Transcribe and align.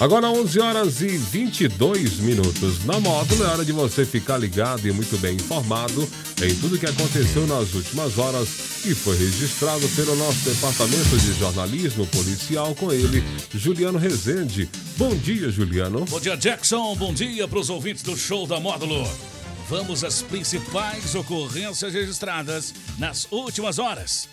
Agora 0.00 0.30
11 0.30 0.60
horas 0.60 1.00
e 1.00 1.08
22 1.08 2.20
minutos. 2.20 2.84
Na 2.84 3.00
módulo 3.00 3.42
é 3.42 3.48
hora 3.48 3.64
de 3.64 3.72
você 3.72 4.06
ficar 4.06 4.38
ligado 4.38 4.86
e 4.86 4.92
muito 4.92 5.18
bem 5.18 5.34
informado 5.34 6.08
em 6.40 6.54
tudo 6.60 6.78
que 6.78 6.86
aconteceu 6.86 7.44
nas 7.48 7.74
últimas 7.74 8.16
horas 8.16 8.48
e 8.86 8.94
foi 8.94 9.18
registrado 9.18 9.88
pelo 9.96 10.14
nosso 10.14 10.38
departamento 10.48 11.18
de 11.18 11.32
jornalismo 11.32 12.06
policial 12.06 12.76
com 12.76 12.92
ele, 12.92 13.24
Juliano 13.52 13.98
Rezende. 13.98 14.70
Bom 14.96 15.16
dia, 15.16 15.50
Juliano. 15.50 16.04
Bom 16.04 16.20
dia, 16.20 16.36
Jackson. 16.36 16.94
Bom 16.94 17.12
dia 17.12 17.48
para 17.48 17.58
os 17.58 17.68
ouvintes 17.68 18.04
do 18.04 18.16
show 18.16 18.46
da 18.46 18.60
módulo. 18.60 19.04
Vamos 19.68 20.04
às 20.04 20.22
principais 20.22 21.16
ocorrências 21.16 21.92
registradas 21.92 22.72
nas 22.98 23.26
últimas 23.32 23.80
horas. 23.80 24.28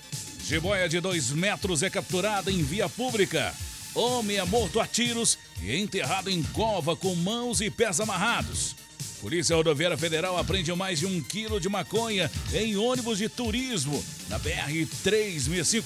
Jiboia 0.48 0.88
de 0.88 1.00
2 1.00 1.32
metros 1.32 1.82
é 1.82 1.90
capturada 1.90 2.52
em 2.52 2.62
via 2.62 2.88
pública. 2.88 3.52
Homem 3.96 4.38
é 4.38 4.44
morto 4.44 4.81
a 4.81 4.85
tiros 4.85 5.38
e 5.62 5.73
enterrado 5.76 6.30
em 6.30 6.44
cova 6.44 6.95
com 6.95 7.16
mãos 7.16 7.62
e 7.62 7.70
pés 7.70 8.02
amarrados. 8.02 8.76
Polícia 9.22 9.55
Rodoviária 9.55 9.98
Federal 9.98 10.38
apreende 10.38 10.72
mais 10.73 10.99
de 10.99 11.05
um 11.05 11.23
quilo 11.23 11.59
de 11.59 11.70
maconha 11.70 12.30
em 12.53 12.76
ônibus 12.76 13.17
de 13.17 13.30
turismo 13.30 14.03
na 14.27 14.38
BR-365. 14.39 15.84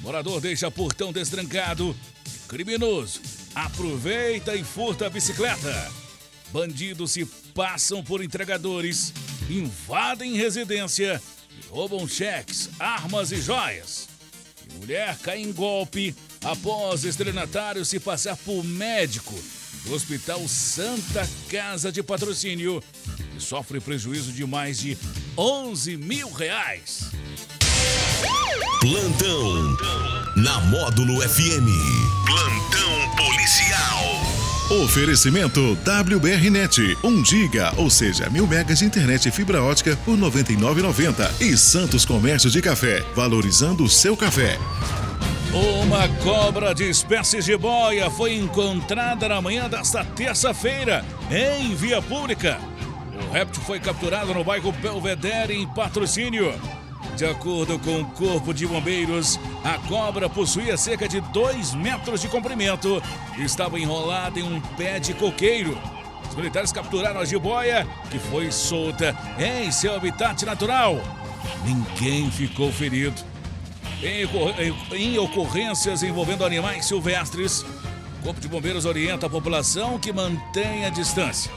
Morador 0.00 0.40
deixa 0.40 0.70
portão 0.70 1.12
destrancado. 1.12 1.94
Criminoso 2.48 3.20
aproveita 3.54 4.54
e 4.54 4.62
furta 4.64 5.06
a 5.06 5.10
bicicleta. 5.10 5.92
Bandidos 6.52 7.12
se 7.12 7.24
passam 7.54 8.02
por 8.02 8.22
entregadores, 8.22 9.12
invadem 9.50 10.36
residência 10.36 11.20
e 11.50 11.66
roubam 11.68 12.06
cheques, 12.06 12.70
armas 12.78 13.32
e 13.32 13.40
joias. 13.40 14.13
Mulher 14.78 15.16
cai 15.22 15.40
em 15.40 15.52
golpe 15.52 16.14
após 16.42 17.04
estelionatário 17.04 17.84
se 17.84 17.98
passar 17.98 18.36
por 18.36 18.64
médico 18.64 19.34
do 19.84 19.94
Hospital 19.94 20.46
Santa 20.48 21.28
Casa 21.48 21.92
de 21.92 22.02
Patrocínio 22.02 22.82
e 23.36 23.40
sofre 23.40 23.80
prejuízo 23.80 24.32
de 24.32 24.44
mais 24.46 24.78
de 24.78 24.96
11 25.36 25.96
mil 25.96 26.30
reais. 26.32 27.10
Plantão 28.80 29.76
na 30.36 30.60
Módulo 30.60 31.20
FM. 31.20 31.68
Plantão 32.26 33.16
policial. 33.16 33.93
Oferecimento 34.70 35.76
WBRnet, 35.84 36.96
1 37.04 37.24
giga, 37.26 37.74
ou 37.76 37.90
seja, 37.90 38.30
mil 38.30 38.46
megas 38.46 38.78
de 38.78 38.86
internet 38.86 39.28
e 39.28 39.30
fibra 39.30 39.62
ótica 39.62 39.94
por 40.06 40.16
99,90 40.16 41.42
e 41.42 41.54
Santos 41.54 42.06
Comércio 42.06 42.50
de 42.50 42.62
Café, 42.62 43.04
valorizando 43.14 43.84
o 43.84 43.90
seu 43.90 44.16
café. 44.16 44.58
Uma 45.52 46.08
cobra 46.22 46.74
de 46.74 46.88
espécies 46.88 47.44
de 47.44 47.54
boia 47.58 48.08
foi 48.08 48.36
encontrada 48.36 49.28
na 49.28 49.38
manhã 49.42 49.68
desta 49.68 50.02
terça-feira 50.02 51.04
em 51.30 51.74
via 51.74 52.00
pública. 52.00 52.58
O 53.28 53.32
réptil 53.34 53.62
foi 53.64 53.78
capturado 53.78 54.32
no 54.32 54.42
bairro 54.42 54.72
Belvedere, 54.72 55.54
em 55.54 55.66
patrocínio. 55.68 56.54
De 57.16 57.24
acordo 57.24 57.78
com 57.78 58.00
o 58.00 58.04
Corpo 58.06 58.52
de 58.52 58.66
Bombeiros, 58.66 59.38
a 59.62 59.78
cobra 59.88 60.28
possuía 60.28 60.76
cerca 60.76 61.08
de 61.08 61.20
2 61.20 61.74
metros 61.74 62.20
de 62.20 62.26
comprimento 62.26 63.00
e 63.38 63.44
estava 63.44 63.78
enrolada 63.78 64.40
em 64.40 64.42
um 64.42 64.60
pé 64.60 64.98
de 64.98 65.14
coqueiro. 65.14 65.78
Os 66.28 66.34
militares 66.34 66.72
capturaram 66.72 67.20
a 67.20 67.24
jiboia, 67.24 67.86
que 68.10 68.18
foi 68.18 68.50
solta 68.50 69.16
em 69.38 69.70
seu 69.70 69.94
habitat 69.94 70.44
natural. 70.44 71.00
Ninguém 71.64 72.28
ficou 72.32 72.72
ferido. 72.72 73.22
Em, 74.92 75.16
ocorrências 75.16 76.02
envolvendo 76.02 76.44
animais 76.44 76.84
silvestres, 76.84 77.64
o 78.18 78.24
Corpo 78.24 78.40
de 78.40 78.48
Bombeiros 78.48 78.84
orienta 78.84 79.26
a 79.26 79.30
população 79.30 80.00
que 80.00 80.12
mantenha 80.12 80.88
a 80.88 80.90
distância, 80.90 81.50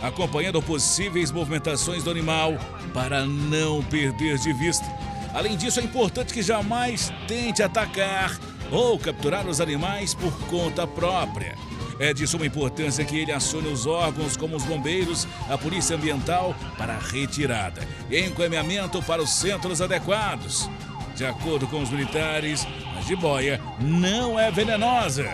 acompanhando 0.00 0.62
possíveis 0.62 1.32
movimentações 1.32 2.04
do 2.04 2.10
animal 2.10 2.54
para 2.94 3.26
não 3.26 3.82
perder 3.82 4.38
de 4.38 4.52
vista. 4.52 4.86
Além 5.32 5.56
disso, 5.56 5.80
é 5.80 5.82
importante 5.82 6.32
que 6.32 6.42
jamais 6.42 7.12
tente 7.26 7.62
atacar 7.62 8.38
ou 8.70 8.98
capturar 8.98 9.46
os 9.46 9.60
animais 9.60 10.14
por 10.14 10.32
conta 10.46 10.86
própria. 10.86 11.54
É 11.98 12.14
de 12.14 12.26
suma 12.26 12.46
importância 12.46 13.04
que 13.04 13.18
ele 13.18 13.30
acione 13.32 13.68
os 13.68 13.86
órgãos 13.86 14.36
como 14.36 14.56
os 14.56 14.64
bombeiros, 14.64 15.28
a 15.50 15.58
polícia 15.58 15.96
ambiental 15.96 16.54
para 16.78 16.98
retirada 16.98 17.86
e 18.10 18.20
encaminhamento 18.20 19.02
para 19.02 19.22
os 19.22 19.30
centros 19.30 19.82
adequados. 19.82 20.68
De 21.14 21.26
acordo 21.26 21.66
com 21.66 21.82
os 21.82 21.90
militares, 21.90 22.66
a 22.96 23.02
jiboia 23.02 23.60
não 23.78 24.38
é 24.38 24.50
venenosa, 24.50 25.28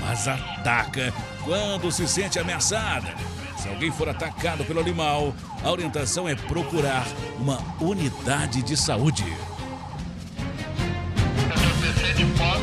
mas 0.00 0.26
ataca 0.26 1.14
quando 1.44 1.92
se 1.92 2.08
sente 2.08 2.38
ameaçada. 2.38 3.14
Se 3.58 3.68
alguém 3.68 3.90
for 3.90 4.08
atacado 4.08 4.64
pelo 4.64 4.78
animal, 4.78 5.34
a 5.64 5.70
orientação 5.70 6.28
é 6.28 6.34
procurar 6.34 7.06
uma 7.40 7.58
unidade 7.80 8.62
de 8.62 8.76
saúde. 8.76 9.24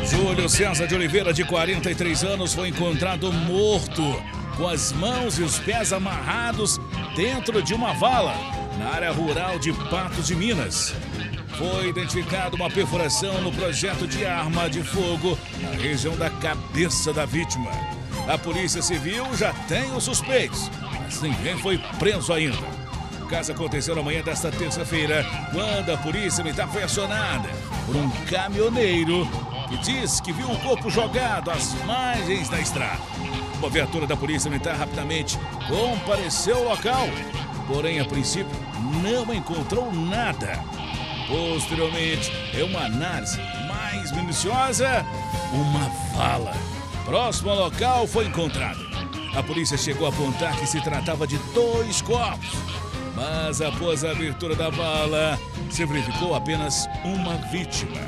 Júlio 0.09 0.47
César 0.47 0.87
de 0.87 0.95
Oliveira, 0.95 1.33
de 1.33 1.43
43 1.43 2.23
anos, 2.23 2.53
foi 2.53 2.69
encontrado 2.69 3.31
morto, 3.33 4.01
com 4.55 4.67
as 4.67 4.93
mãos 4.93 5.37
e 5.37 5.43
os 5.43 5.59
pés 5.59 5.91
amarrados 5.91 6.79
dentro 7.13 7.61
de 7.61 7.73
uma 7.73 7.93
vala, 7.93 8.33
na 8.79 8.91
área 8.91 9.11
rural 9.11 9.59
de 9.59 9.73
Patos 9.89 10.27
de 10.27 10.35
Minas. 10.35 10.93
Foi 11.57 11.89
identificada 11.89 12.55
uma 12.55 12.69
perfuração 12.69 13.41
no 13.41 13.51
projeto 13.51 14.07
de 14.07 14.25
arma 14.25 14.69
de 14.69 14.81
fogo 14.81 15.37
na 15.61 15.71
região 15.71 16.15
da 16.15 16.29
cabeça 16.29 17.11
da 17.11 17.25
vítima. 17.25 17.71
A 18.27 18.37
Polícia 18.37 18.81
Civil 18.81 19.23
já 19.35 19.53
tem 19.67 19.93
os 19.95 20.03
suspeitos, 20.03 20.71
mas 21.05 21.21
ninguém 21.21 21.57
foi 21.57 21.77
preso 21.99 22.33
ainda. 22.33 22.57
O 23.21 23.27
caso 23.27 23.51
aconteceu 23.51 23.95
na 23.95 24.01
manhã 24.01 24.21
desta 24.23 24.51
terça-feira, 24.51 25.25
quando 25.51 25.91
a 25.91 25.97
Polícia 25.97 26.43
Militar 26.43 26.67
foi 26.67 26.83
acionada 26.83 27.47
por 27.85 27.95
um 27.95 28.09
caminhoneiro 28.29 29.27
que 29.69 29.77
diz 29.77 30.19
que 30.19 30.31
viu 30.31 30.49
o 30.49 30.59
corpo 30.59 30.89
jogado 30.89 31.49
às 31.49 31.73
margens 31.85 32.49
da 32.49 32.59
estrada. 32.59 33.01
Uma 33.57 33.69
viatura 33.69 34.05
da 34.05 34.17
Polícia 34.17 34.49
Militar 34.49 34.75
rapidamente 34.75 35.39
compareceu 35.67 36.57
ao 36.57 36.75
local, 36.75 37.07
porém, 37.67 37.99
a 37.99 38.05
princípio, 38.05 38.55
não 39.01 39.33
encontrou 39.33 39.91
nada. 39.91 40.59
Posteriormente, 41.27 42.31
em 42.53 42.63
uma 42.63 42.85
análise 42.85 43.39
mais 43.67 44.11
minuciosa, 44.11 45.03
uma 45.51 45.89
vala 46.15 46.53
próximo 47.05 47.51
ao 47.51 47.57
local 47.57 48.07
foi 48.07 48.25
encontrada. 48.25 48.84
A 49.35 49.43
polícia 49.43 49.77
chegou 49.77 50.07
a 50.07 50.09
apontar 50.09 50.55
que 50.57 50.65
se 50.65 50.79
tratava 50.79 51.27
de 51.27 51.37
dois 51.53 52.01
corpos, 52.01 52.53
mas 53.13 53.61
após 53.61 54.05
a 54.05 54.11
abertura 54.11 54.55
da 54.55 54.69
vala, 54.69 55.37
se 55.69 55.85
verificou 55.85 56.33
apenas 56.33 56.87
uma 57.03 57.35
vítima. 57.51 57.99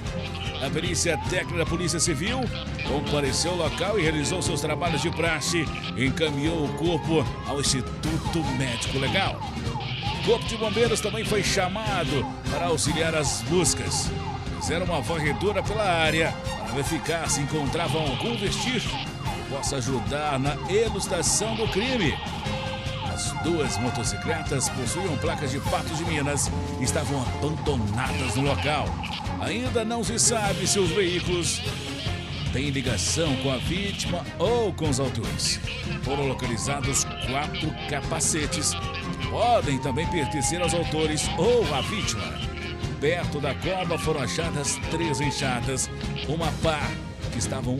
A 0.65 0.69
perícia 0.69 1.17
técnica 1.29 1.57
da 1.57 1.65
Polícia 1.65 1.99
Civil 1.99 2.39
compareceu 2.87 3.51
ao 3.51 3.57
local 3.57 3.99
e 3.99 4.03
realizou 4.03 4.41
seus 4.41 4.61
trabalhos 4.61 5.01
de 5.01 5.11
praxe 5.11 5.65
encaminhou 5.97 6.63
o 6.63 6.73
corpo 6.75 7.25
ao 7.45 7.59
Instituto 7.59 8.43
Médico 8.57 8.97
Legal. 8.97 9.39
O 10.21 10.25
Corpo 10.25 10.45
de 10.45 10.57
Bombeiros 10.57 11.01
também 11.01 11.25
foi 11.25 11.43
chamado 11.43 12.25
para 12.49 12.67
auxiliar 12.67 13.13
as 13.13 13.41
buscas. 13.43 14.09
Fizeram 14.61 14.85
uma 14.85 15.01
varredura 15.01 15.61
pela 15.61 15.83
área 15.83 16.33
para 16.57 16.73
verificar 16.73 17.29
se 17.29 17.41
encontravam 17.41 18.01
algum 18.01 18.35
vestígio 18.37 18.89
possa 19.49 19.77
ajudar 19.77 20.39
na 20.39 20.55
elucidação 20.71 21.55
do 21.55 21.67
crime. 21.69 22.13
As 23.13 23.31
duas 23.43 23.77
motocicletas 23.77 24.69
possuíam 24.69 25.17
placas 25.17 25.51
de 25.51 25.59
Patos 25.59 25.97
de 25.97 26.05
Minas 26.05 26.51
e 26.79 26.83
estavam 26.83 27.21
abandonadas 27.21 28.35
no 28.35 28.43
local. 28.43 28.85
Ainda 29.41 29.83
não 29.83 30.03
se 30.03 30.19
sabe 30.19 30.67
se 30.67 30.79
os 30.79 30.91
veículos 30.91 31.61
têm 32.53 32.69
ligação 32.69 33.35
com 33.37 33.51
a 33.51 33.57
vítima 33.57 34.23
ou 34.37 34.73
com 34.73 34.89
os 34.89 34.99
autores. 34.99 35.59
Foram 36.03 36.27
localizados 36.27 37.03
quatro 37.03 37.71
capacetes 37.89 38.73
que 38.73 39.27
podem 39.29 39.79
também 39.79 40.07
pertencer 40.07 40.61
aos 40.61 40.73
autores 40.73 41.29
ou 41.37 41.63
à 41.73 41.81
vítima. 41.81 42.23
Perto 42.99 43.39
da 43.39 43.53
cova 43.55 43.97
foram 43.97 44.21
achadas 44.21 44.77
três 44.89 45.21
enxadas, 45.21 45.89
uma 46.27 46.51
pá 46.63 46.89
que 47.37 47.43
estavam 47.43 47.79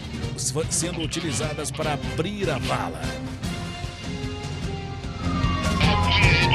sendo 0.69 1.01
utilizadas 1.01 1.71
para 1.71 1.93
abrir 1.93 2.49
a 2.49 2.59
vala. 2.59 3.01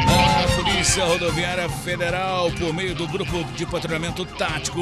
A 0.06 0.56
Polícia 0.56 1.04
Rodoviária 1.04 1.68
Federal, 1.68 2.50
por 2.52 2.72
meio 2.72 2.94
do 2.94 3.08
Grupo 3.08 3.42
de 3.56 3.66
Patrulhamento 3.66 4.24
Tático, 4.24 4.80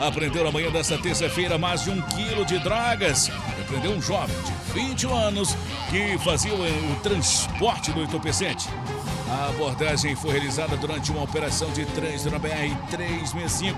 apreendeu 0.00 0.44
na 0.44 0.50
manhã 0.50 0.70
desta 0.70 0.98
terça-feira 0.98 1.56
mais 1.56 1.84
de 1.84 1.90
um 1.90 2.00
quilo 2.02 2.44
de 2.44 2.58
drogas 2.58 3.30
prendeu 3.72 3.92
um 3.92 4.02
jovem 4.02 4.36
de 4.42 4.72
21 4.74 5.14
anos 5.14 5.56
que 5.88 6.18
fazia 6.18 6.52
o 6.52 7.00
transporte 7.02 7.90
do 7.92 8.02
entorpecente. 8.02 8.68
A 9.32 9.48
abordagem 9.48 10.14
foi 10.14 10.32
realizada 10.32 10.76
durante 10.76 11.10
uma 11.10 11.22
operação 11.22 11.70
de 11.70 11.86
trânsito 11.86 12.30
na 12.30 12.38
BR-365. 12.38 13.74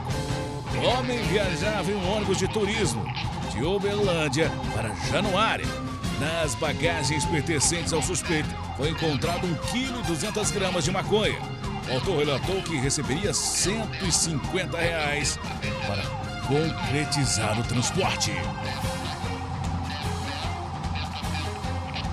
O 0.77 0.85
homem 0.87 1.17
viajava 1.29 1.93
em 1.93 1.95
um 1.95 2.17
ônibus 2.17 2.39
de 2.39 2.49
turismo 2.49 3.05
de 3.53 3.63
Uberlândia 3.63 4.51
para 4.75 4.93
Januária, 5.13 5.65
Nas 6.19 6.57
bagagens 6.57 7.25
pertencentes 7.25 7.93
ao 7.93 8.03
suspeito 8.03 8.49
foi 8.77 8.91
encontrado 8.91 9.47
1 9.47 9.55
kg 9.55 10.03
200 10.09 10.51
gramas 10.51 10.85
de 10.85 10.91
maconha. 10.91 11.39
O 11.89 11.95
autor 11.95 12.19
relatou 12.19 12.61
que 12.63 12.77
receberia 12.77 13.33
150 13.33 14.77
reais 14.77 15.39
para 15.87 16.03
concretizar 16.49 17.61
o 17.61 17.63
transporte. 17.63 18.33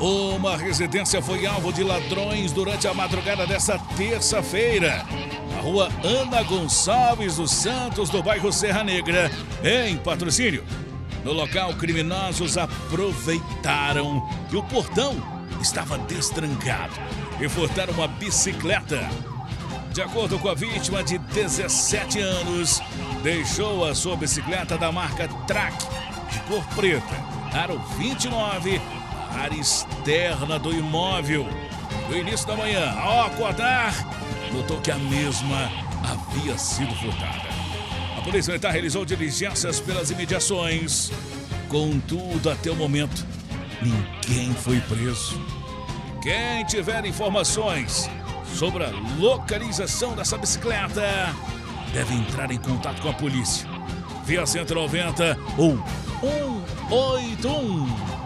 Uma 0.01 0.57
residência 0.57 1.21
foi 1.21 1.45
alvo 1.45 1.71
de 1.71 1.83
ladrões 1.83 2.51
durante 2.51 2.88
a 2.88 2.94
madrugada 2.94 3.45
dessa 3.45 3.77
terça-feira. 3.95 5.06
Na 5.53 5.62
rua 5.62 5.89
Ana 6.03 6.42
Gonçalves 6.42 7.36
dos 7.36 7.51
Santos, 7.51 8.09
do 8.09 8.24
bairro 8.24 8.51
Serra 8.51 8.83
Negra, 8.83 9.30
em 9.63 9.95
patrocínio. 9.98 10.63
No 11.24 11.31
local, 11.31 11.75
criminosos 11.75 12.57
aproveitaram 12.57 14.27
que 14.50 14.56
o 14.56 14.63
portão 14.63 15.13
estava 15.62 16.00
destrancado 16.00 16.95
e 17.39 17.47
furtaram 17.47 17.94
uma 17.94 18.07
bicicleta. 18.07 19.07
De 19.94 20.01
acordo 20.01 20.39
com 20.39 20.50
a 20.50 20.56
vítima 20.56 21.04
de 21.04 21.19
17 21.19 22.19
anos, 22.19 22.81
deixou 23.21 23.86
a 23.86 23.94
sua 23.94 24.15
bicicleta 24.15 24.80
da 24.80 24.92
marca 24.92 25.27
Track 25.45 25.77
de 26.31 26.39
cor 26.47 26.65
preta, 26.75 27.15
aro 27.54 27.80
29, 28.00 28.80
na 28.80 29.00
área 29.31 29.60
externa 29.60 30.60
do 30.60 30.74
imóvel. 30.74 31.48
No 32.10 32.18
início 32.18 32.48
da 32.48 32.56
manhã, 32.56 32.92
ao 33.00 33.25
acordar, 33.25 33.94
notou 34.51 34.80
que 34.81 34.92
a 34.92 34.98
mesma 34.98 35.69
havia 36.04 36.57
sido 36.57 36.94
furtada. 36.95 37.50
A 38.18 38.22
Polícia 38.22 38.51
Militar 38.51 38.72
realizou 38.72 39.06
diligências 39.06 39.80
pelas 39.80 40.12
imediações. 40.12 41.12
Contudo, 41.69 42.50
até 42.50 42.69
o 42.69 42.75
momento, 42.75 43.25
ninguém 43.81 44.54
foi 44.54 44.80
preso. 44.81 45.42
Quem 46.22 46.63
tiver 46.66 47.06
informações 47.06 48.10
sobre 48.54 48.83
a 48.83 48.92
localização 49.18 50.13
dessa 50.13 50.38
bicicleta 50.38 51.36
deve 51.94 52.13
entrar 52.13 52.51
em 52.51 52.57
contato 52.57 53.01
com 53.01 53.10
a 53.10 53.13
polícia 53.13 53.68
via 54.25 54.45
190 54.45 55.38
ou 55.57 55.78
181. 56.89 58.20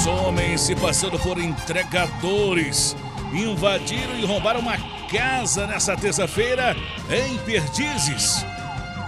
Três 0.00 0.18
homens 0.18 0.60
se 0.62 0.74
passando 0.74 1.18
por 1.18 1.38
entregadores 1.38 2.96
invadiram 3.34 4.18
e 4.18 4.24
roubaram 4.24 4.60
uma 4.60 4.78
casa 5.10 5.66
nessa 5.66 5.94
terça-feira 5.94 6.74
em 7.10 7.36
Perdizes. 7.40 8.42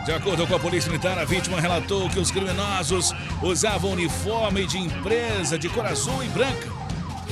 De 0.05 0.13
acordo 0.13 0.47
com 0.47 0.55
a 0.55 0.59
Polícia 0.59 0.91
Militar, 0.91 1.19
a 1.19 1.25
vítima 1.25 1.59
relatou 1.63 2.11
que 2.11 2.19
os 2.19 2.31
criminosos 2.31 3.15
usavam 3.43 3.93
uniforme 3.93 4.67
de 4.67 4.77
empresa 4.77 5.59
de 5.59 5.67
cor 5.71 5.87
azul 5.87 6.23
e 6.23 6.29
branca 6.29 6.69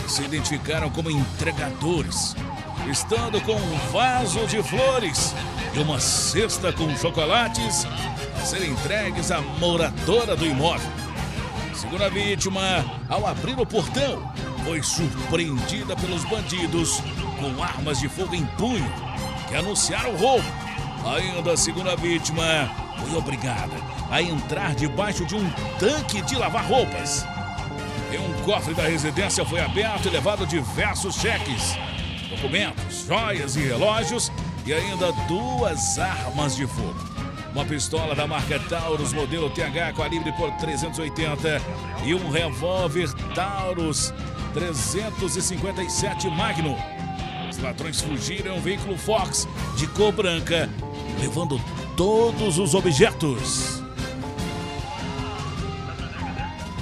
e 0.07 0.11
se 0.11 0.23
identificaram 0.23 0.89
como 0.89 1.11
entregadores, 1.11 2.35
estando 2.91 3.43
com 3.43 3.57
um 3.57 3.77
vaso 3.93 4.47
de 4.47 4.63
flores 4.63 5.35
e 5.75 5.81
uma 5.81 6.01
cesta 6.01 6.73
com 6.73 6.97
chocolates 6.97 7.87
a 8.41 8.45
serem 8.47 8.71
entregues 8.71 9.31
à 9.31 9.43
moradora 9.43 10.35
do 10.35 10.47
imóvel. 10.47 11.10
Segundo 11.81 12.05
a 12.05 12.11
vítima, 12.11 12.85
ao 13.09 13.27
abrir 13.27 13.59
o 13.59 13.65
portão, 13.65 14.31
foi 14.65 14.83
surpreendida 14.83 15.97
pelos 15.97 16.23
bandidos 16.25 17.01
com 17.41 17.63
armas 17.63 17.99
de 17.99 18.07
fogo 18.07 18.35
em 18.35 18.45
punho 18.45 18.93
que 19.49 19.55
anunciaram 19.55 20.11
o 20.11 20.17
roubo. 20.19 20.47
Ainda 21.17 21.53
a 21.91 21.97
vítima, 21.97 22.71
foi 22.99 23.17
obrigada 23.17 23.73
a 24.11 24.21
entrar 24.21 24.75
debaixo 24.75 25.25
de 25.25 25.35
um 25.35 25.51
tanque 25.79 26.21
de 26.21 26.37
lavar 26.37 26.67
roupas. 26.67 27.25
Em 28.13 28.19
um 28.19 28.45
cofre 28.45 28.75
da 28.75 28.83
residência 28.83 29.43
foi 29.47 29.61
aberto 29.61 30.05
e 30.05 30.11
levado 30.11 30.47
diversos 30.47 31.15
cheques, 31.15 31.79
documentos, 32.29 33.07
joias 33.07 33.57
e 33.57 33.61
relógios 33.61 34.31
e 34.67 34.75
ainda 34.75 35.13
duas 35.27 35.99
armas 35.99 36.55
de 36.55 36.67
fogo 36.67 37.20
uma 37.53 37.65
pistola 37.65 38.15
da 38.15 38.27
marca 38.27 38.59
Taurus 38.59 39.13
modelo 39.13 39.51
TH 39.51 39.93
calibre 39.97 40.33
por 40.33 40.51
380 40.53 41.61
e 42.05 42.15
um 42.15 42.31
revólver 42.31 43.13
Taurus 43.35 44.15
357 44.55 46.29
Magnum. 46.29 46.77
Os 47.49 47.59
ladrões 47.59 48.01
fugiram 48.01 48.57
um 48.57 48.61
veículo 48.61 48.97
Fox 48.97 49.49
de 49.77 49.87
cor 49.89 50.13
branca, 50.13 50.69
levando 51.21 51.61
todos 51.97 52.59
os 52.59 52.75
objetos. 52.75 53.83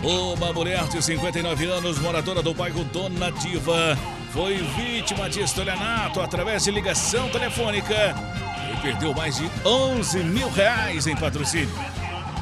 Uma 0.02 0.52
mulher 0.52 0.86
de 0.88 1.02
59 1.02 1.66
anos, 1.66 1.98
moradora 1.98 2.42
do 2.42 2.54
bairro 2.54 2.84
Dona 2.84 3.32
Diva, 3.32 3.98
foi 4.32 4.58
vítima 4.76 5.28
de 5.28 5.40
estelionato 5.40 6.20
através 6.20 6.64
de 6.64 6.70
ligação 6.70 7.28
telefônica 7.30 8.14
perdeu 8.78 9.14
mais 9.14 9.36
de 9.36 9.50
11 9.64 10.18
mil 10.24 10.48
reais 10.50 11.06
em 11.06 11.16
patrocínio. 11.16 11.70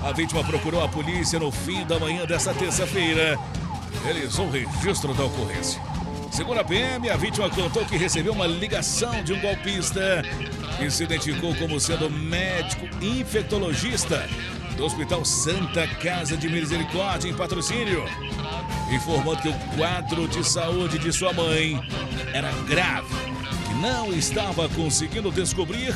A 0.03 0.13
vítima 0.13 0.45
procurou 0.45 0.85
a 0.85 0.89
polícia 0.89 1.39
no 1.39 1.51
fim 1.51 1.85
da 1.85 1.99
manhã 1.99 2.25
desta 2.25 2.55
terça-feira. 2.55 3.39
Realizou 4.05 4.47
o 4.47 4.51
registro 4.51 5.13
da 5.15 5.25
ocorrência. 5.25 5.81
Segundo 6.31 6.61
a 6.61 6.65
PM, 6.65 7.09
a 7.09 7.17
vítima 7.17 7.49
contou 7.49 7.85
que 7.85 7.97
recebeu 7.97 8.33
uma 8.33 8.47
ligação 8.47 9.25
de 9.25 9.33
um 9.33 9.41
golpista 9.41 10.23
que 10.79 10.91
se 10.91 11.05
identificou 11.05 11.55
como 11.57 11.81
sendo 11.81 12.11
médico 12.11 12.87
infectologista 13.03 14.29
do 14.77 14.85
Hospital 14.85 15.25
Santa 15.25 15.89
Casa 15.97 16.37
de 16.37 16.49
Misericórdia, 16.49 17.31
em 17.31 17.35
patrocínio, 17.35 18.05
informando 18.93 19.41
que 19.41 19.49
o 19.49 19.55
quadro 19.77 20.29
de 20.29 20.45
saúde 20.47 20.99
de 20.99 21.11
sua 21.11 21.33
mãe 21.33 21.81
era 22.35 22.53
grave, 22.69 23.09
que 23.67 23.75
não 23.81 24.13
estava 24.13 24.69
conseguindo 24.69 25.31
descobrir 25.33 25.95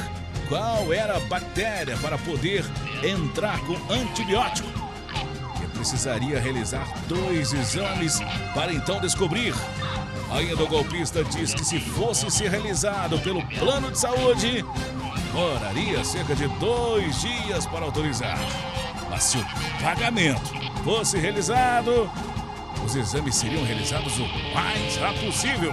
qual 0.50 0.93
era 0.93 1.17
a 1.17 1.20
bactéria 1.20 1.97
para 1.99 2.19
poder 2.19 2.64
entrar 3.05 3.58
com 3.61 3.76
antibiótico. 3.91 4.69
Que 5.56 5.67
precisaria 5.69 6.41
realizar 6.41 6.93
dois 7.06 7.52
exames 7.52 8.19
para 8.52 8.73
então 8.73 9.00
descobrir. 9.00 9.55
Ainda 10.32 10.62
o 10.64 10.67
golpista 10.67 11.23
diz 11.25 11.55
que 11.55 11.64
se 11.64 11.79
fosse 11.79 12.29
ser 12.31 12.50
realizado 12.50 13.19
pelo 13.20 13.47
plano 13.47 13.93
de 13.93 13.99
saúde, 13.99 14.64
demoraria 15.32 16.05
cerca 16.05 16.35
de 16.35 16.49
dois 16.58 17.20
dias 17.20 17.64
para 17.67 17.85
autorizar. 17.85 18.38
Mas 19.09 19.23
se 19.23 19.38
o 19.38 19.47
pagamento 19.80 20.52
fosse 20.83 21.16
realizado, 21.16 22.11
os 22.85 22.97
exames 22.97 23.37
seriam 23.37 23.64
realizados 23.64 24.19
o 24.19 24.26
mais 24.52 24.97
rápido 24.97 25.26
possível. 25.26 25.73